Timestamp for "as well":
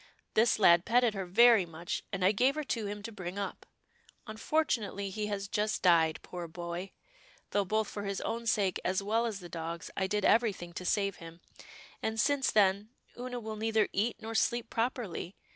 8.83-9.27